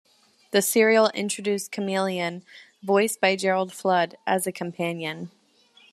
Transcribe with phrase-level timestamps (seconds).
[0.49, 2.41] This serial introduced Kamelion,
[2.81, 5.29] voiced by Gerald Flood, as a companion.